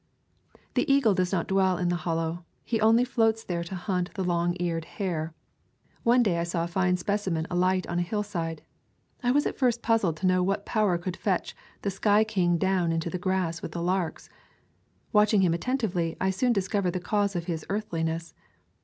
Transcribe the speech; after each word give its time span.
The 0.73 0.91
eagle 0.91 1.13
does 1.13 1.31
not 1.31 1.45
dwell 1.47 1.77
in 1.77 1.89
the 1.89 1.95
Hollow; 1.95 2.43
he 2.63 2.81
only 2.81 3.05
floats 3.05 3.43
there 3.43 3.63
to 3.63 3.75
hunt 3.75 4.11
the 4.15 4.23
long 4.23 4.57
eared 4.59 4.85
hare. 4.97 5.31
One 6.01 6.23
day 6.23 6.39
I 6.39 6.43
saw 6.43 6.63
a 6.63 6.67
fine 6.67 6.97
specimen 6.97 7.45
alight 7.51 7.85
upon 7.85 7.99
a 7.99 8.01
hillside. 8.01 8.63
I 9.21 9.29
was 9.29 9.45
at 9.45 9.59
first 9.59 9.83
puzzled 9.83 10.17
to 10.17 10.25
know 10.25 10.41
what 10.41 10.65
power 10.65 10.97
could 10.97 11.15
fetch 11.17 11.55
the 11.83 11.91
sky 11.91 12.23
king 12.23 12.57
down 12.57 12.91
into 12.91 13.11
the 13.11 13.19
grass 13.19 13.61
with 13.61 13.73
the 13.73 13.81
larks. 13.83 14.27
Watching 15.13 15.41
him 15.41 15.53
attentively, 15.53 16.17
I 16.19 16.31
soon 16.31 16.51
discovered 16.51 16.93
the 16.93 16.99
cause 16.99 17.35
of 17.35 17.45
his 17.45 17.63
earthiness. 17.69 18.33